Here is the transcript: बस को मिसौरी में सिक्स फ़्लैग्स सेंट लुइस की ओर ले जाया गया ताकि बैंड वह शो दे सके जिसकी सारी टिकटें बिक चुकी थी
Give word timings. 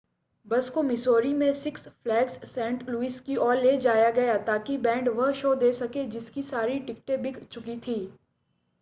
बस 0.45 0.69
को 0.69 0.81
मिसौरी 0.83 1.33
में 1.33 1.51
सिक्स 1.53 1.87
फ़्लैग्स 1.87 2.49
सेंट 2.51 2.89
लुइस 2.89 3.19
की 3.19 3.35
ओर 3.37 3.55
ले 3.57 3.77
जाया 3.77 4.09
गया 4.11 4.37
ताकि 4.37 4.77
बैंड 4.77 5.09
वह 5.09 5.31
शो 5.31 5.53
दे 5.55 5.71
सके 5.73 6.05
जिसकी 6.07 6.41
सारी 6.43 6.79
टिकटें 6.79 7.21
बिक 7.21 7.43
चुकी 7.43 7.77
थी 7.77 7.95